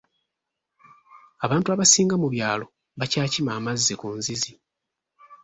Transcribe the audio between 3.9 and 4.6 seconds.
ku nzizi.